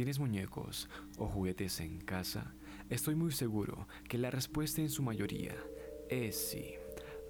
¿Tienes 0.00 0.18
muñecos 0.18 0.88
o 1.18 1.26
juguetes 1.26 1.78
en 1.80 2.00
casa? 2.00 2.54
Estoy 2.88 3.16
muy 3.16 3.32
seguro 3.32 3.86
que 4.08 4.16
la 4.16 4.30
respuesta 4.30 4.80
en 4.80 4.88
su 4.88 5.02
mayoría 5.02 5.54
es 6.08 6.36
sí. 6.36 6.72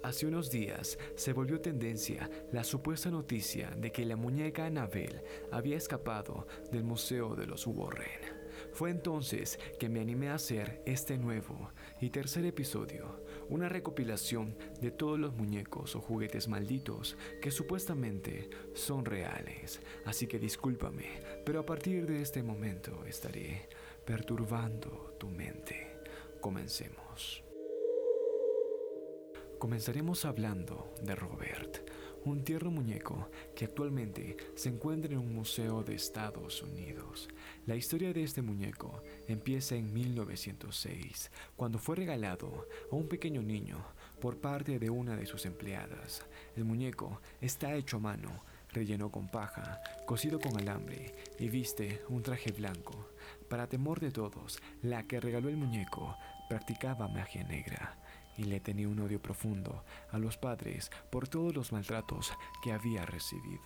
Hace 0.03 0.25
unos 0.25 0.49
días 0.49 0.97
se 1.17 1.33
volvió 1.33 1.59
tendencia 1.59 2.29
la 2.53 2.63
supuesta 2.63 3.11
noticia 3.11 3.71
de 3.71 3.91
que 3.91 4.05
la 4.05 4.15
muñeca 4.15 4.67
Annabelle 4.67 5.21
había 5.51 5.75
escapado 5.75 6.47
del 6.71 6.85
Museo 6.85 7.35
de 7.35 7.45
los 7.45 7.67
Warren. 7.67 8.40
Fue 8.73 8.89
entonces 8.89 9.59
que 9.79 9.89
me 9.89 9.99
animé 9.99 10.29
a 10.29 10.35
hacer 10.35 10.81
este 10.85 11.17
nuevo 11.17 11.71
y 11.99 12.09
tercer 12.09 12.45
episodio, 12.45 13.23
una 13.49 13.69
recopilación 13.69 14.55
de 14.79 14.91
todos 14.91 15.19
los 15.19 15.33
muñecos 15.33 15.95
o 15.95 16.01
juguetes 16.01 16.47
malditos 16.47 17.17
que 17.41 17.51
supuestamente 17.51 18.49
son 18.73 19.05
reales. 19.05 19.81
Así 20.05 20.27
que 20.27 20.39
discúlpame, 20.39 21.21
pero 21.45 21.59
a 21.59 21.65
partir 21.65 22.05
de 22.05 22.21
este 22.21 22.43
momento 22.43 23.05
estaré 23.05 23.69
perturbando 24.05 25.15
tu 25.19 25.29
mente. 25.29 25.97
Comencemos. 26.39 27.50
Comenzaremos 29.61 30.25
hablando 30.25 30.91
de 31.03 31.13
Robert, 31.13 31.87
un 32.25 32.43
tierno 32.43 32.71
muñeco 32.71 33.29
que 33.55 33.65
actualmente 33.65 34.35
se 34.55 34.69
encuentra 34.69 35.13
en 35.13 35.19
un 35.19 35.35
museo 35.35 35.83
de 35.83 35.93
Estados 35.93 36.63
Unidos. 36.63 37.29
La 37.67 37.75
historia 37.75 38.11
de 38.11 38.23
este 38.23 38.41
muñeco 38.41 39.03
empieza 39.27 39.75
en 39.75 39.93
1906, 39.93 41.29
cuando 41.55 41.77
fue 41.77 41.95
regalado 41.95 42.67
a 42.91 42.95
un 42.95 43.07
pequeño 43.07 43.43
niño 43.43 43.77
por 44.19 44.37
parte 44.37 44.79
de 44.79 44.89
una 44.89 45.15
de 45.15 45.27
sus 45.27 45.45
empleadas. 45.45 46.25
El 46.55 46.65
muñeco 46.65 47.21
está 47.39 47.75
hecho 47.75 47.97
a 47.97 47.99
mano, 47.99 48.31
relleno 48.73 49.11
con 49.11 49.29
paja, 49.29 49.79
cosido 50.07 50.39
con 50.39 50.57
alambre 50.57 51.13
y 51.37 51.49
viste 51.49 52.01
un 52.09 52.23
traje 52.23 52.51
blanco. 52.51 53.11
Para 53.47 53.67
temor 53.67 53.99
de 53.99 54.09
todos, 54.09 54.59
la 54.81 55.03
que 55.03 55.19
regaló 55.19 55.49
el 55.49 55.57
muñeco 55.57 56.15
practicaba 56.49 57.07
magia 57.07 57.43
negra 57.43 58.01
y 58.41 58.45
le 58.45 58.59
tenía 58.59 58.87
un 58.87 58.99
odio 58.99 59.21
profundo 59.21 59.83
a 60.09 60.17
los 60.17 60.35
padres 60.35 60.89
por 61.11 61.27
todos 61.27 61.53
los 61.55 61.71
maltratos 61.71 62.33
que 62.63 62.71
había 62.71 63.05
recibido. 63.05 63.61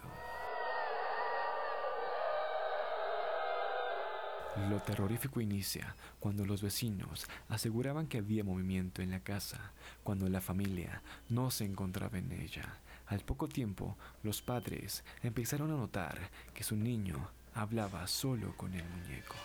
Lo 4.70 4.82
terrorífico 4.82 5.40
inicia 5.40 5.96
cuando 6.20 6.46
los 6.46 6.62
vecinos 6.62 7.26
aseguraban 7.48 8.08
que 8.08 8.18
había 8.18 8.44
movimiento 8.44 9.02
en 9.02 9.12
la 9.12 9.22
casa, 9.22 9.72
cuando 10.04 10.28
la 10.28 10.42
familia 10.42 11.02
no 11.30 11.52
se 11.52 11.64
encontraba 11.64 12.18
en 12.18 12.34
ella. 12.34 12.80
Al 13.08 13.22
poco 13.22 13.48
tiempo, 13.48 13.98
los 14.24 14.42
padres 14.42 15.06
empezaron 15.24 15.72
a 15.72 15.76
notar 15.76 16.32
que 16.54 16.64
su 16.64 16.76
niño 16.76 17.30
hablaba 17.54 18.08
solo 18.08 18.58
con 18.58 18.74
el 18.74 18.84
muñeco. 18.84 19.36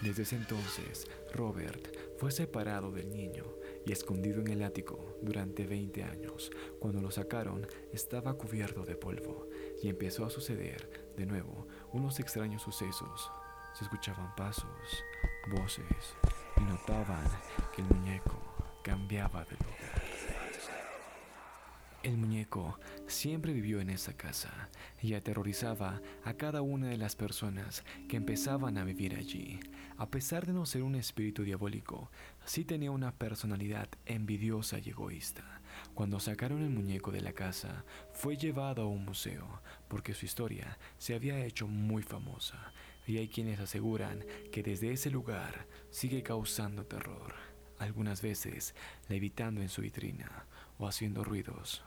Desde 0.00 0.22
ese 0.22 0.36
entonces, 0.36 1.08
Robert 1.34 1.88
fue 2.18 2.30
separado 2.30 2.92
del 2.92 3.10
niño 3.10 3.44
y 3.86 3.92
escondido 3.92 4.40
en 4.40 4.48
el 4.48 4.62
ático 4.62 5.18
durante 5.22 5.66
20 5.66 6.04
años. 6.04 6.50
Cuando 6.78 7.00
lo 7.00 7.10
sacaron, 7.10 7.66
estaba 7.92 8.34
cubierto 8.34 8.84
de 8.84 8.96
polvo 8.96 9.48
y 9.82 9.88
empezó 9.88 10.24
a 10.24 10.30
suceder 10.30 11.12
de 11.16 11.26
nuevo 11.26 11.66
unos 11.92 12.20
extraños 12.20 12.62
sucesos. 12.62 13.30
Se 13.74 13.84
escuchaban 13.84 14.34
pasos, 14.36 15.04
voces 15.50 16.16
y 16.56 16.60
notaban 16.60 17.26
que 17.74 17.82
el 17.82 17.88
muñeco 17.88 18.38
cambiaba 18.82 19.44
de 19.44 19.56
lugar. 19.56 19.79
El 22.02 22.16
muñeco 22.16 22.78
siempre 23.06 23.52
vivió 23.52 23.78
en 23.78 23.90
esa 23.90 24.14
casa 24.14 24.70
y 25.02 25.12
aterrorizaba 25.12 26.00
a 26.24 26.32
cada 26.32 26.62
una 26.62 26.88
de 26.88 26.96
las 26.96 27.14
personas 27.14 27.84
que 28.08 28.16
empezaban 28.16 28.78
a 28.78 28.84
vivir 28.84 29.16
allí. 29.16 29.60
A 29.98 30.08
pesar 30.08 30.46
de 30.46 30.54
no 30.54 30.64
ser 30.64 30.82
un 30.82 30.94
espíritu 30.94 31.44
diabólico, 31.44 32.10
sí 32.46 32.64
tenía 32.64 32.90
una 32.90 33.12
personalidad 33.12 33.90
envidiosa 34.06 34.78
y 34.78 34.88
egoísta. 34.88 35.60
Cuando 35.92 36.20
sacaron 36.20 36.62
el 36.62 36.70
muñeco 36.70 37.12
de 37.12 37.20
la 37.20 37.34
casa, 37.34 37.84
fue 38.14 38.38
llevado 38.38 38.80
a 38.80 38.86
un 38.86 39.04
museo 39.04 39.60
porque 39.86 40.14
su 40.14 40.24
historia 40.24 40.78
se 40.96 41.14
había 41.14 41.44
hecho 41.44 41.66
muy 41.66 42.02
famosa 42.02 42.72
y 43.06 43.18
hay 43.18 43.28
quienes 43.28 43.60
aseguran 43.60 44.24
que 44.50 44.62
desde 44.62 44.90
ese 44.90 45.10
lugar 45.10 45.66
sigue 45.90 46.22
causando 46.22 46.86
terror, 46.86 47.34
algunas 47.78 48.22
veces 48.22 48.74
levitando 49.10 49.60
en 49.60 49.68
su 49.68 49.82
vitrina 49.82 50.46
o 50.78 50.88
haciendo 50.88 51.24
ruidos 51.24 51.84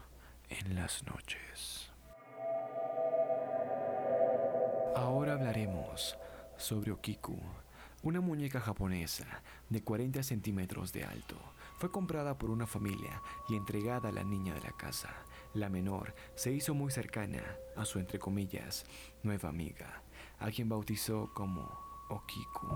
en 0.60 0.76
las 0.76 1.04
noches. 1.06 1.90
Ahora 4.96 5.34
hablaremos 5.34 6.18
sobre 6.58 6.92
Okiku, 6.92 7.38
una 8.04 8.22
muñeca 8.22 8.60
japonesa 8.60 9.26
de 9.70 9.84
40 9.84 10.22
centímetros 10.22 10.94
de 10.94 11.06
alto. 11.06 11.38
Fue 11.80 11.92
comprada 11.92 12.38
por 12.38 12.52
una 12.52 12.68
familia 12.68 13.22
y 13.50 13.56
entregada 13.56 14.10
a 14.10 14.12
la 14.12 14.24
niña 14.24 14.54
de 14.54 14.62
la 14.62 14.72
casa. 14.74 15.10
La 15.54 15.70
menor 15.70 16.14
se 16.36 16.52
hizo 16.52 16.74
muy 16.74 16.92
cercana 16.92 17.44
a 17.76 17.86
su, 17.86 18.00
entre 18.00 18.20
comillas, 18.20 18.86
nueva 19.24 19.50
amiga, 19.50 20.04
a 20.40 20.52
quien 20.52 20.70
bautizó 20.70 21.32
como 21.34 21.68
Okiku. 22.10 22.68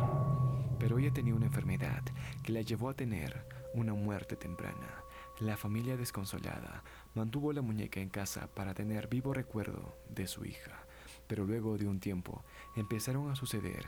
Pero 0.80 0.98
ella 0.98 1.14
tenía 1.14 1.36
una 1.36 1.46
enfermedad 1.46 2.04
que 2.44 2.54
la 2.54 2.62
llevó 2.62 2.90
a 2.90 2.96
tener 2.96 3.46
una 3.74 3.94
muerte 3.94 4.36
temprana. 4.36 5.04
La 5.40 5.56
familia 5.56 5.98
desconsolada 5.98 6.84
mantuvo 7.14 7.54
la 7.54 7.62
muñeca 7.62 8.00
en 8.00 8.10
casa 8.10 8.48
para 8.56 8.74
tener 8.74 9.08
vivo 9.08 9.36
recuerdo 9.36 9.96
de 10.10 10.26
su 10.26 10.46
hija, 10.46 10.88
pero 11.28 11.46
luego 11.46 11.78
de 11.78 11.86
un 11.88 12.00
tiempo 12.00 12.44
empezaron 12.76 13.30
a 13.30 13.36
suceder 13.36 13.86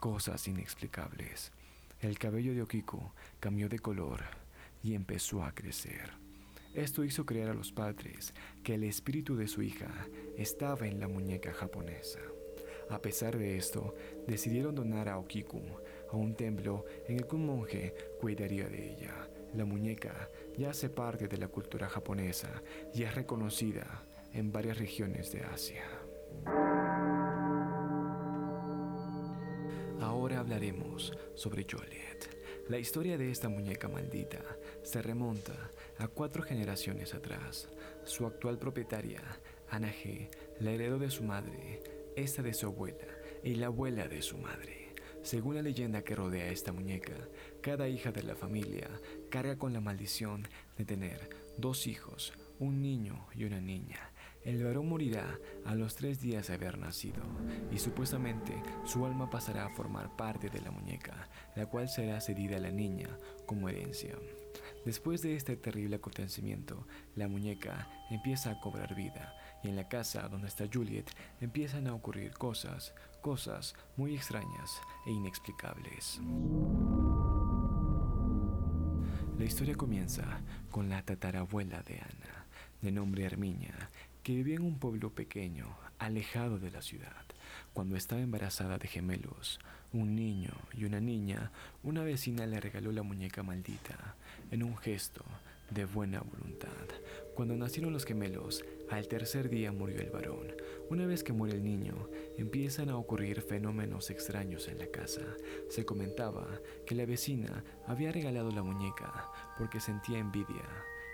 cosas 0.00 0.46
inexplicables. 0.48 1.50
El 2.00 2.18
cabello 2.18 2.52
de 2.52 2.60
Okiku 2.60 3.10
cambió 3.40 3.70
de 3.70 3.78
color 3.78 4.20
y 4.82 4.92
empezó 4.92 5.44
a 5.44 5.54
crecer. 5.54 6.10
Esto 6.74 7.04
hizo 7.04 7.24
creer 7.24 7.48
a 7.48 7.54
los 7.54 7.72
padres 7.72 8.34
que 8.62 8.74
el 8.74 8.84
espíritu 8.84 9.34
de 9.34 9.48
su 9.48 9.62
hija 9.62 9.90
estaba 10.36 10.86
en 10.86 11.00
la 11.00 11.08
muñeca 11.08 11.54
japonesa. 11.54 12.20
A 12.90 12.98
pesar 12.98 13.38
de 13.38 13.56
esto, 13.56 13.94
decidieron 14.26 14.74
donar 14.74 15.08
a 15.08 15.16
Okiku 15.16 15.62
a 16.10 16.16
un 16.16 16.34
templo 16.34 16.84
en 17.08 17.16
el 17.16 17.26
que 17.26 17.36
un 17.36 17.46
monje 17.46 17.94
cuidaría 18.20 18.68
de 18.68 18.92
ella. 18.92 19.28
La 19.54 19.64
muñeca 19.64 20.30
ya 20.56 20.70
hace 20.70 20.88
parte 20.88 21.28
de 21.28 21.36
la 21.36 21.48
cultura 21.48 21.88
japonesa 21.88 22.62
y 22.94 23.02
es 23.02 23.14
reconocida 23.14 24.04
en 24.32 24.50
varias 24.50 24.78
regiones 24.78 25.30
de 25.30 25.42
Asia. 25.44 25.84
Ahora 30.00 30.40
hablaremos 30.40 31.12
sobre 31.34 31.66
Joliet. 31.70 32.12
La 32.68 32.78
historia 32.78 33.18
de 33.18 33.30
esta 33.30 33.48
muñeca 33.48 33.88
maldita 33.88 34.40
se 34.82 35.02
remonta 35.02 35.70
a 35.98 36.08
cuatro 36.08 36.42
generaciones 36.42 37.12
atrás. 37.12 37.68
Su 38.04 38.26
actual 38.26 38.58
propietaria, 38.58 39.20
Ana 39.68 39.92
G., 39.92 40.30
la 40.60 40.70
heredó 40.70 40.98
de 40.98 41.10
su 41.10 41.24
madre, 41.24 41.82
esta 42.16 42.42
de 42.42 42.54
su 42.54 42.66
abuela 42.66 43.06
y 43.42 43.56
la 43.56 43.66
abuela 43.66 44.08
de 44.08 44.22
su 44.22 44.38
madre. 44.38 44.91
Según 45.22 45.54
la 45.54 45.62
leyenda 45.62 46.02
que 46.02 46.16
rodea 46.16 46.44
a 46.44 46.50
esta 46.50 46.72
muñeca, 46.72 47.14
cada 47.60 47.88
hija 47.88 48.10
de 48.10 48.24
la 48.24 48.34
familia 48.34 48.88
carga 49.30 49.56
con 49.56 49.72
la 49.72 49.80
maldición 49.80 50.48
de 50.76 50.84
tener 50.84 51.30
dos 51.56 51.86
hijos, 51.86 52.32
un 52.58 52.82
niño 52.82 53.26
y 53.34 53.44
una 53.44 53.60
niña. 53.60 54.10
El 54.44 54.64
varón 54.64 54.88
morirá 54.88 55.38
a 55.64 55.76
los 55.76 55.94
tres 55.94 56.20
días 56.20 56.48
de 56.48 56.54
haber 56.54 56.76
nacido 56.76 57.22
y 57.70 57.78
supuestamente 57.78 58.60
su 58.84 59.06
alma 59.06 59.30
pasará 59.30 59.66
a 59.66 59.70
formar 59.70 60.16
parte 60.16 60.50
de 60.50 60.60
la 60.60 60.72
muñeca, 60.72 61.28
la 61.54 61.66
cual 61.66 61.88
será 61.88 62.20
cedida 62.20 62.56
a 62.56 62.60
la 62.60 62.72
niña 62.72 63.08
como 63.46 63.68
herencia. 63.68 64.16
Después 64.84 65.22
de 65.22 65.36
este 65.36 65.56
terrible 65.56 65.96
acontecimiento, 65.96 66.86
la 67.14 67.28
muñeca 67.28 67.88
empieza 68.10 68.50
a 68.50 68.60
cobrar 68.60 68.96
vida 68.96 69.34
y 69.62 69.68
en 69.68 69.76
la 69.76 69.88
casa 69.88 70.28
donde 70.28 70.48
está 70.48 70.64
Juliet 70.72 71.08
empiezan 71.40 71.86
a 71.86 71.94
ocurrir 71.94 72.32
cosas, 72.32 72.92
cosas 73.20 73.74
muy 73.96 74.16
extrañas 74.16 74.80
e 75.06 75.12
inexplicables. 75.12 76.20
La 79.38 79.44
historia 79.44 79.76
comienza 79.76 80.40
con 80.70 80.88
la 80.88 81.02
tatarabuela 81.02 81.82
de 81.82 82.00
Ana, 82.00 82.46
de 82.80 82.90
nombre 82.90 83.24
Herminia, 83.24 83.90
que 84.22 84.34
vivía 84.34 84.56
en 84.56 84.62
un 84.62 84.78
pueblo 84.78 85.10
pequeño, 85.10 85.66
alejado 85.98 86.58
de 86.58 86.70
la 86.70 86.82
ciudad. 86.82 87.24
Cuando 87.72 87.96
estaba 87.96 88.20
embarazada 88.20 88.78
de 88.78 88.86
gemelos, 88.86 89.58
un 89.92 90.14
niño 90.14 90.52
y 90.72 90.84
una 90.84 91.00
niña, 91.00 91.50
una 91.82 92.04
vecina 92.04 92.46
le 92.46 92.60
regaló 92.60 92.92
la 92.92 93.02
muñeca 93.02 93.42
maldita 93.42 94.14
en 94.50 94.62
un 94.62 94.76
gesto 94.76 95.24
de 95.70 95.86
buena 95.86 96.20
voluntad. 96.20 96.68
Cuando 97.34 97.56
nacieron 97.56 97.92
los 97.92 98.04
gemelos, 98.04 98.64
al 98.90 99.08
tercer 99.08 99.48
día 99.48 99.72
murió 99.72 100.00
el 100.00 100.10
varón. 100.10 100.54
Una 100.90 101.06
vez 101.06 101.24
que 101.24 101.32
muere 101.32 101.56
el 101.56 101.64
niño, 101.64 102.08
empiezan 102.36 102.90
a 102.90 102.96
ocurrir 102.96 103.40
fenómenos 103.40 104.10
extraños 104.10 104.68
en 104.68 104.78
la 104.78 104.86
casa. 104.88 105.22
Se 105.68 105.84
comentaba 105.84 106.46
que 106.86 106.94
la 106.94 107.06
vecina 107.06 107.64
había 107.86 108.12
regalado 108.12 108.50
la 108.50 108.62
muñeca 108.62 109.30
porque 109.58 109.80
sentía 109.80 110.18
envidia. 110.18 110.68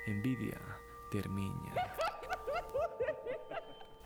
Envidia 0.06 0.60
termina. 1.10 1.72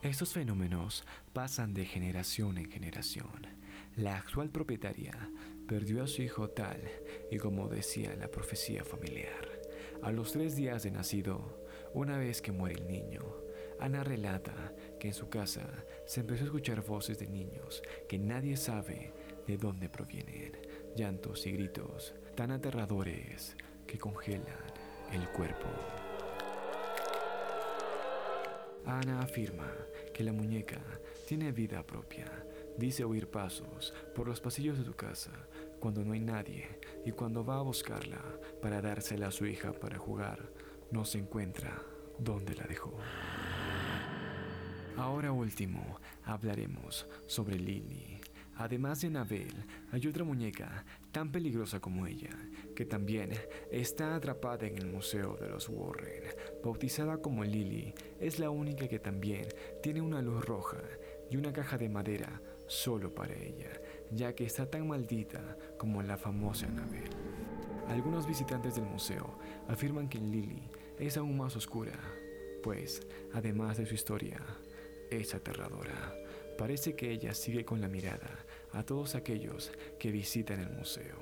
Estos 0.02 0.32
fenómenos 0.32 1.04
pasan 1.32 1.74
de 1.74 1.84
generación 1.84 2.58
en 2.58 2.68
generación. 2.68 3.46
la 3.94 4.16
actual 4.16 4.50
propietaria 4.50 5.30
perdió 5.68 6.02
a 6.02 6.08
su 6.08 6.22
hijo 6.22 6.50
tal 6.50 6.80
y 7.30 7.38
como 7.38 7.68
decía 7.68 8.16
la 8.16 8.26
profecía 8.26 8.84
familiar. 8.84 9.48
A 10.02 10.10
los 10.10 10.32
tres 10.32 10.56
días 10.56 10.82
de 10.82 10.90
nacido, 10.90 11.64
una 11.94 12.18
vez 12.18 12.42
que 12.42 12.50
muere 12.50 12.80
el 12.80 12.88
niño, 12.88 13.22
Ana 13.78 14.02
relata 14.02 14.74
que 14.98 15.08
en 15.08 15.14
su 15.14 15.28
casa 15.28 15.68
se 16.04 16.20
empezó 16.22 16.42
a 16.42 16.46
escuchar 16.46 16.84
voces 16.84 17.20
de 17.20 17.28
niños 17.28 17.80
que 18.08 18.18
nadie 18.18 18.56
sabe 18.56 19.12
de 19.46 19.56
dónde 19.56 19.88
provienen, 19.88 20.56
llantos 20.96 21.46
y 21.46 21.52
gritos 21.52 22.12
tan 22.34 22.50
aterradores 22.50 23.56
que 23.86 23.98
congelan 23.98 24.72
el 25.12 25.28
cuerpo. 25.28 25.68
Ana 28.84 29.20
afirma 29.20 29.72
que 30.12 30.24
la 30.24 30.32
muñeca 30.32 30.80
tiene 31.26 31.52
vida 31.52 31.82
propia. 31.82 32.26
Dice 32.78 33.04
oír 33.04 33.28
pasos 33.28 33.92
por 34.14 34.28
los 34.28 34.40
pasillos 34.40 34.78
de 34.78 34.84
su 34.84 34.94
casa 34.94 35.32
cuando 35.78 36.04
no 36.04 36.12
hay 36.12 36.20
nadie 36.20 36.78
y 37.04 37.12
cuando 37.12 37.44
va 37.44 37.58
a 37.58 37.62
buscarla 37.62 38.22
para 38.62 38.80
dársela 38.80 39.28
a 39.28 39.32
su 39.32 39.46
hija 39.46 39.72
para 39.72 39.98
jugar, 39.98 40.50
no 40.90 41.04
se 41.04 41.18
encuentra 41.18 41.82
donde 42.18 42.54
la 42.54 42.64
dejó. 42.64 42.96
Ahora 44.96 45.32
último, 45.32 45.98
hablaremos 46.24 47.06
sobre 47.26 47.58
Lily. 47.58 48.21
Además 48.56 49.00
de 49.00 49.08
Anabel, 49.08 49.52
hay 49.90 50.06
otra 50.06 50.24
muñeca 50.24 50.84
tan 51.10 51.32
peligrosa 51.32 51.80
como 51.80 52.06
ella, 52.06 52.30
que 52.76 52.84
también 52.84 53.30
está 53.70 54.14
atrapada 54.14 54.66
en 54.66 54.76
el 54.76 54.86
Museo 54.86 55.36
de 55.36 55.48
los 55.48 55.68
Warren. 55.68 56.24
Bautizada 56.62 57.18
como 57.18 57.44
Lily, 57.44 57.94
es 58.20 58.38
la 58.38 58.50
única 58.50 58.88
que 58.88 58.98
también 58.98 59.46
tiene 59.82 60.00
una 60.00 60.20
luz 60.20 60.44
roja 60.44 60.82
y 61.30 61.36
una 61.36 61.52
caja 61.52 61.78
de 61.78 61.88
madera 61.88 62.40
solo 62.66 63.14
para 63.14 63.34
ella, 63.34 63.70
ya 64.10 64.34
que 64.34 64.44
está 64.44 64.70
tan 64.70 64.86
maldita 64.86 65.56
como 65.78 66.02
la 66.02 66.16
famosa 66.16 66.66
Anabel. 66.66 67.10
Algunos 67.88 68.26
visitantes 68.26 68.76
del 68.76 68.84
museo 68.84 69.38
afirman 69.68 70.08
que 70.08 70.18
Lily 70.18 70.62
es 70.98 71.16
aún 71.16 71.36
más 71.36 71.56
oscura, 71.56 71.98
pues, 72.62 73.06
además 73.32 73.76
de 73.78 73.86
su 73.86 73.94
historia, 73.94 74.40
es 75.10 75.34
aterradora. 75.34 76.21
Parece 76.58 76.94
que 76.94 77.10
ella 77.10 77.34
sigue 77.34 77.64
con 77.64 77.80
la 77.80 77.88
mirada 77.88 78.30
a 78.72 78.84
todos 78.84 79.14
aquellos 79.14 79.72
que 79.98 80.10
visitan 80.10 80.60
el 80.60 80.70
museo. 80.70 81.16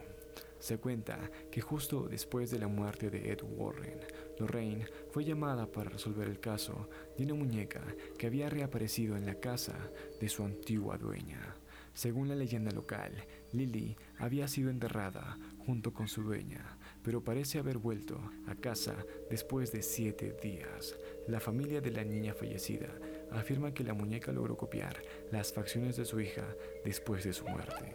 Se 0.61 0.77
cuenta 0.77 1.19
que 1.51 1.63
justo 1.63 2.07
después 2.07 2.51
de 2.51 2.59
la 2.59 2.69
muerte 2.69 3.09
de 3.09 3.33
Ed 3.33 3.41
Warren, 3.43 3.99
Lorraine 4.39 4.87
fue 5.11 5.25
llamada 5.25 5.67
para 5.67 5.89
resolver 5.89 6.29
el 6.29 6.39
caso 6.39 6.91
de 7.17 7.25
una 7.25 7.35
muñeca 7.35 7.83
que 8.19 8.27
había 8.27 8.51
reaparecido 8.51 9.17
en 9.17 9.25
la 9.25 9.37
casa 9.37 9.75
de 10.21 10.29
su 10.29 10.45
antigua 10.45 10.99
dueña. 10.99 11.55
Según 11.95 12.29
la 12.29 12.37
leyenda 12.37 12.71
local, 12.73 13.13
Lily 13.53 13.97
había 14.19 14.49
sido 14.49 14.71
enterrada 14.71 15.39
junto 15.59 15.93
con 15.93 16.09
su 16.09 16.23
dueña, 16.23 16.79
pero 17.03 17.25
parece 17.25 17.59
haber 17.59 17.79
vuelto 17.79 18.21
a 18.47 18.55
casa 18.55 18.95
después 19.31 19.73
de 19.73 19.83
siete 19.83 20.37
días. 20.43 20.95
La 21.27 21.41
familia 21.41 21.81
de 21.81 21.91
la 21.91 22.05
niña 22.05 22.35
fallecida 22.35 22.89
afirma 23.33 23.75
que 23.75 23.85
la 23.85 23.95
muñeca 23.95 24.33
logró 24.33 24.57
copiar 24.57 25.03
las 25.31 25.53
facciones 25.53 25.97
de 25.97 26.05
su 26.05 26.21
hija 26.21 26.45
después 26.85 27.25
de 27.25 27.33
su 27.33 27.45
muerte. 27.47 27.95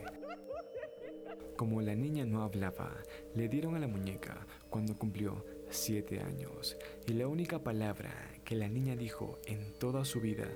Como 1.55 1.81
la 1.81 1.95
niña 1.95 2.25
no 2.25 2.43
hablaba, 2.43 3.01
le 3.33 3.47
dieron 3.47 3.75
a 3.75 3.79
la 3.79 3.87
muñeca 3.87 4.45
cuando 4.69 4.97
cumplió 4.97 5.45
siete 5.69 6.19
años 6.19 6.77
y 7.07 7.13
la 7.13 7.27
única 7.27 7.63
palabra 7.63 8.11
que 8.43 8.55
la 8.55 8.67
niña 8.67 8.95
dijo 8.95 9.39
en 9.45 9.73
toda 9.79 10.05
su 10.05 10.19
vida 10.19 10.47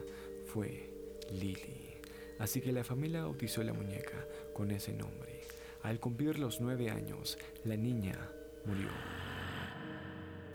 fue 0.46 0.90
Lily. 1.31 2.02
Así 2.40 2.62
que 2.62 2.72
la 2.72 2.84
familia 2.84 3.24
bautizó 3.24 3.64
la 3.64 3.74
muñeca 3.74 4.26
con 4.54 4.72
ese 4.72 4.94
nombre. 4.94 5.42
Al 5.84 6.00
cumplir 6.00 6.40
los 6.40 6.60
nueve 6.60 6.90
años, 6.90 7.38
la 7.64 7.78
niña 7.78 8.30
murió. 8.66 8.90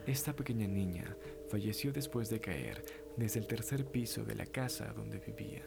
Esta 0.07 0.35
pequeña 0.35 0.67
niña 0.67 1.17
falleció 1.55 1.93
después 1.93 2.31
de 2.31 2.41
caer 2.41 2.85
desde 3.17 3.39
el 3.39 3.47
tercer 3.47 3.87
piso 3.87 4.25
de 4.25 4.35
la 4.35 4.45
casa 4.45 4.93
donde 4.93 5.21
vivía. 5.21 5.63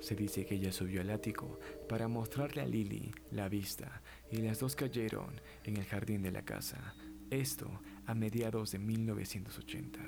Se 0.00 0.14
dice 0.14 0.46
que 0.46 0.54
ella 0.54 0.72
subió 0.72 1.02
al 1.02 1.10
ático 1.10 1.60
para 1.86 2.08
mostrarle 2.08 2.62
a 2.62 2.66
Lily 2.66 3.12
la 3.32 3.50
vista 3.50 4.00
y 4.32 4.38
las 4.38 4.60
dos 4.60 4.74
cayeron 4.74 5.38
en 5.64 5.76
el 5.76 5.84
jardín 5.84 6.22
de 6.22 6.30
la 6.30 6.46
casa. 6.46 6.94
Esto 7.28 7.68
a 8.06 8.14
mediados 8.14 8.72
de 8.72 8.78
1980. 8.78 10.00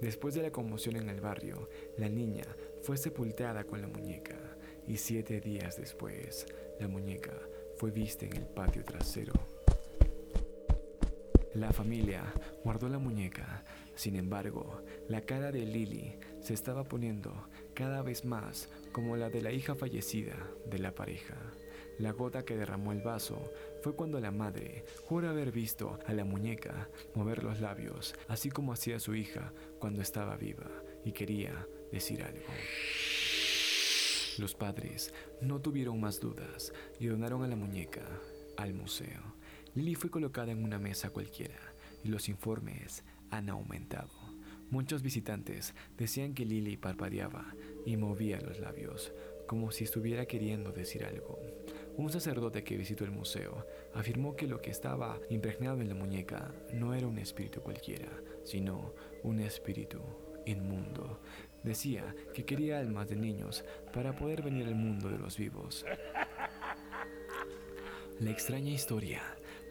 Después 0.00 0.36
de 0.36 0.42
la 0.42 0.52
conmoción 0.52 0.94
en 0.94 1.08
el 1.08 1.20
barrio, 1.20 1.68
la 1.98 2.08
niña 2.08 2.44
fue 2.82 2.96
sepultada 2.96 3.64
con 3.64 3.82
la 3.82 3.88
muñeca 3.88 4.38
y 4.86 4.98
siete 4.98 5.40
días 5.40 5.78
después, 5.78 6.46
la 6.78 6.86
muñeca 6.86 7.36
fue 7.76 7.90
vista 7.90 8.24
en 8.24 8.36
el 8.36 8.46
patio 8.46 8.84
trasero. 8.84 9.32
La 11.54 11.72
familia 11.72 12.22
guardó 12.64 12.88
la 12.88 12.98
muñeca 12.98 13.64
sin 13.94 14.16
embargo, 14.16 14.82
la 15.08 15.20
cara 15.20 15.52
de 15.52 15.64
Lily 15.64 16.18
se 16.40 16.54
estaba 16.54 16.84
poniendo 16.84 17.48
cada 17.74 18.02
vez 18.02 18.24
más 18.24 18.68
como 18.92 19.16
la 19.16 19.30
de 19.30 19.40
la 19.40 19.52
hija 19.52 19.74
fallecida 19.74 20.36
de 20.70 20.78
la 20.78 20.94
pareja. 20.94 21.36
La 21.98 22.10
gota 22.10 22.44
que 22.44 22.56
derramó 22.56 22.92
el 22.92 23.02
vaso 23.02 23.52
fue 23.82 23.94
cuando 23.94 24.18
la 24.20 24.32
madre 24.32 24.84
jura 25.04 25.30
haber 25.30 25.52
visto 25.52 25.98
a 26.06 26.12
la 26.12 26.24
muñeca 26.24 26.88
mover 27.14 27.44
los 27.44 27.60
labios, 27.60 28.14
así 28.26 28.50
como 28.50 28.72
hacía 28.72 28.98
su 28.98 29.14
hija 29.14 29.52
cuando 29.78 30.02
estaba 30.02 30.36
viva 30.36 30.68
y 31.04 31.12
quería 31.12 31.66
decir 31.92 32.22
algo. 32.24 32.46
Los 34.38 34.54
padres 34.54 35.14
no 35.40 35.60
tuvieron 35.60 36.00
más 36.00 36.18
dudas 36.18 36.72
y 36.98 37.06
donaron 37.06 37.44
a 37.44 37.48
la 37.48 37.54
muñeca 37.54 38.02
al 38.56 38.74
museo. 38.74 39.22
Lily 39.74 39.94
fue 39.94 40.10
colocada 40.10 40.50
en 40.50 40.64
una 40.64 40.78
mesa 40.78 41.10
cualquiera 41.10 41.60
y 42.02 42.08
los 42.08 42.28
informes 42.28 43.04
han 43.36 43.48
aumentado. 43.48 44.10
Muchos 44.70 45.02
visitantes 45.02 45.74
decían 45.96 46.34
que 46.34 46.44
Lily 46.44 46.76
parpadeaba 46.76 47.54
y 47.84 47.96
movía 47.96 48.40
los 48.40 48.58
labios, 48.58 49.12
como 49.46 49.70
si 49.70 49.84
estuviera 49.84 50.26
queriendo 50.26 50.72
decir 50.72 51.04
algo. 51.04 51.38
Un 51.96 52.10
sacerdote 52.10 52.64
que 52.64 52.76
visitó 52.76 53.04
el 53.04 53.10
museo 53.10 53.66
afirmó 53.94 54.34
que 54.34 54.48
lo 54.48 54.60
que 54.60 54.70
estaba 54.70 55.20
impregnado 55.30 55.80
en 55.80 55.88
la 55.88 55.94
muñeca 55.94 56.52
no 56.72 56.94
era 56.94 57.06
un 57.06 57.18
espíritu 57.18 57.60
cualquiera, 57.60 58.08
sino 58.44 58.94
un 59.22 59.40
espíritu 59.40 60.00
inmundo. 60.46 61.20
Decía 61.62 62.14
que 62.34 62.44
quería 62.44 62.78
almas 62.78 63.08
de 63.08 63.16
niños 63.16 63.64
para 63.92 64.16
poder 64.16 64.42
venir 64.42 64.66
al 64.66 64.74
mundo 64.74 65.08
de 65.08 65.18
los 65.18 65.38
vivos. 65.38 65.84
La 68.20 68.30
extraña 68.30 68.70
historia 68.70 69.22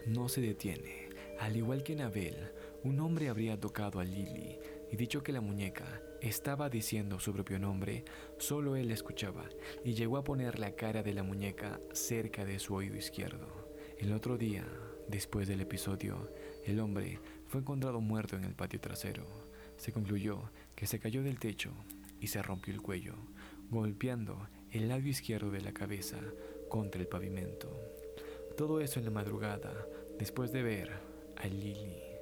no 0.08 0.30
se 0.30 0.42
detiene. 0.42 1.10
Al 1.40 1.58
igual 1.58 1.84
que 1.84 1.94
en 1.94 2.02
Abel, 2.02 2.52
un 2.84 3.00
hombre 3.00 3.30
habría 3.30 3.60
tocado 3.60 4.00
a 4.00 4.04
Lily 4.04 4.60
y 4.92 4.96
dicho 4.98 5.24
que 5.24 5.32
la 5.32 5.40
muñeca 5.40 6.02
estaba 6.22 6.70
diciendo 6.70 7.20
su 7.20 7.32
propio 7.32 7.58
nombre, 7.58 8.04
solo 8.38 8.76
él 8.76 8.92
escuchaba 8.92 9.46
y 9.86 9.94
llegó 9.94 10.18
a 10.18 10.24
poner 10.24 10.60
la 10.60 10.76
cara 10.76 11.02
de 11.02 11.14
la 11.14 11.24
muñeca 11.24 11.80
cerca 11.94 12.44
de 12.44 12.60
su 12.60 12.76
oído 12.76 12.98
izquierdo. 12.98 13.72
El 13.98 14.12
otro 14.12 14.38
día, 14.38 14.68
después 15.08 15.48
del 15.48 15.62
episodio, 15.62 16.30
el 16.66 16.80
hombre 16.82 17.20
fue 17.48 17.62
encontrado 17.62 18.02
muerto 18.02 18.36
en 18.36 18.44
el 18.44 18.54
patio 18.54 18.82
trasero. 18.82 19.26
Se 19.78 19.94
concluyó 19.94 20.52
que 20.76 20.86
se 20.86 21.00
cayó 21.00 21.24
del 21.24 21.40
techo 21.40 21.72
y 22.20 22.28
se 22.28 22.42
rompió 22.42 22.74
el 22.74 22.82
cuello, 22.82 23.16
golpeando 23.70 24.50
el 24.72 24.90
labio 24.90 25.12
izquierdo 25.12 25.52
de 25.52 25.62
la 25.62 25.74
cabeza 25.74 26.20
contra 26.70 27.00
el 27.00 27.08
pavimento. 27.08 27.80
Todo 28.58 28.82
eso 28.82 29.00
en 29.00 29.06
la 29.06 29.12
madrugada, 29.12 29.74
después 30.20 30.52
de 30.52 30.64
ver 30.64 30.92
a 31.38 31.48
Lily. 31.48 32.13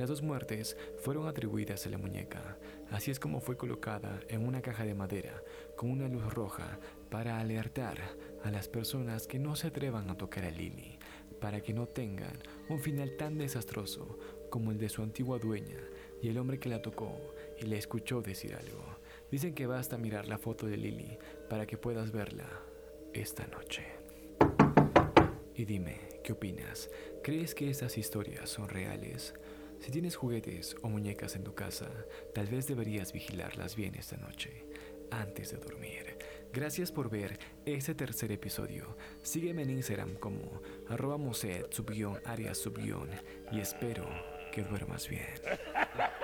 Las 0.00 0.08
dos 0.08 0.22
muertes 0.22 0.78
fueron 0.96 1.28
atribuidas 1.28 1.84
a 1.84 1.90
la 1.90 1.98
muñeca, 1.98 2.56
así 2.90 3.10
es 3.10 3.20
como 3.20 3.38
fue 3.38 3.58
colocada 3.58 4.18
en 4.28 4.46
una 4.46 4.62
caja 4.62 4.86
de 4.86 4.94
madera 4.94 5.42
con 5.76 5.90
una 5.90 6.08
luz 6.08 6.32
roja 6.32 6.78
para 7.10 7.38
alertar 7.38 7.98
a 8.42 8.50
las 8.50 8.66
personas 8.66 9.26
que 9.26 9.38
no 9.38 9.56
se 9.56 9.66
atrevan 9.66 10.08
a 10.08 10.16
tocar 10.16 10.46
a 10.46 10.50
Lily, 10.50 10.98
para 11.38 11.60
que 11.60 11.74
no 11.74 11.86
tengan 11.86 12.32
un 12.70 12.80
final 12.80 13.14
tan 13.18 13.36
desastroso 13.36 14.18
como 14.48 14.70
el 14.70 14.78
de 14.78 14.88
su 14.88 15.02
antigua 15.02 15.38
dueña 15.38 15.80
y 16.22 16.28
el 16.28 16.38
hombre 16.38 16.58
que 16.58 16.70
la 16.70 16.80
tocó 16.80 17.20
y 17.60 17.66
le 17.66 17.76
escuchó 17.76 18.22
decir 18.22 18.54
algo. 18.54 18.82
Dicen 19.30 19.54
que 19.54 19.66
basta 19.66 19.98
mirar 19.98 20.28
la 20.28 20.38
foto 20.38 20.66
de 20.66 20.78
Lily 20.78 21.18
para 21.50 21.66
que 21.66 21.76
puedas 21.76 22.10
verla 22.10 22.48
esta 23.12 23.46
noche. 23.48 23.84
Y 25.54 25.66
dime, 25.66 26.00
¿qué 26.24 26.32
opinas? 26.32 26.88
¿Crees 27.22 27.54
que 27.54 27.68
estas 27.68 27.98
historias 27.98 28.48
son 28.48 28.70
reales? 28.70 29.34
Si 29.80 29.90
tienes 29.90 30.14
juguetes 30.14 30.76
o 30.82 30.88
muñecas 30.88 31.36
en 31.36 31.42
tu 31.42 31.54
casa, 31.54 31.88
tal 32.34 32.46
vez 32.48 32.66
deberías 32.66 33.14
vigilarlas 33.14 33.76
bien 33.76 33.94
esta 33.94 34.18
noche, 34.18 34.66
antes 35.10 35.52
de 35.52 35.56
dormir. 35.56 36.18
Gracias 36.52 36.92
por 36.92 37.08
ver 37.08 37.38
este 37.64 37.94
tercer 37.94 38.30
episodio. 38.30 38.98
Sígueme 39.22 39.62
en 39.62 39.70
Instagram 39.70 40.16
como 40.16 40.60
arroba 40.86 41.16
moset, 41.16 41.74
arias, 42.26 42.68
y 43.50 43.60
espero 43.60 44.06
que 44.52 44.62
duermas 44.64 45.08
bien. 45.08 45.40